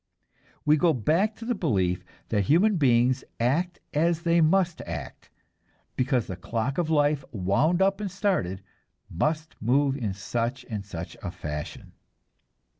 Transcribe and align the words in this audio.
We 0.65 0.77
go 0.77 0.93
back 0.93 1.35
to 1.35 1.45
the 1.45 1.53
belief 1.53 2.03
that 2.29 2.45
human 2.45 2.77
beings 2.77 3.23
act 3.39 3.79
as 3.93 4.23
they 4.23 4.41
must 4.41 4.81
act, 4.87 5.29
because 5.95 6.25
the 6.25 6.35
clock 6.35 6.79
of 6.79 6.89
life, 6.89 7.23
wound 7.31 7.83
up 7.83 8.01
and 8.01 8.09
started, 8.09 8.63
must 9.11 9.61
move 9.61 9.95
in 9.95 10.15
such 10.15 10.65
and 10.67 10.83
such 10.83 11.15
a 11.21 11.29
fashion. 11.29 11.91